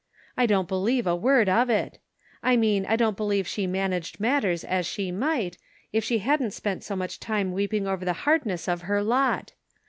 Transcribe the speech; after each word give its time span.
I 0.35 0.47
don't 0.47 0.67
believe 0.67 1.05
a 1.05 1.15
word 1.15 1.47
of 1.47 1.69
it. 1.69 1.99
I 2.41 2.57
mean 2.57 2.87
I 2.87 2.95
don't 2.95 3.15
believe 3.15 3.47
she 3.47 3.67
managed 3.67 4.19
matters 4.19 4.63
as 4.63 4.87
she 4.87 5.11
might, 5.11 5.59
if 5.93 6.03
she 6.03 6.17
hadn't 6.17 6.55
spent 6.55 6.83
so 6.83 6.95
much 6.95 7.19
time 7.19 7.51
weeping 7.51 7.85
over 7.87 8.03
the 8.03 8.13
hardness 8.25 8.67
of 8.67 8.81
her 8.81 9.03
lot. 9.03 9.53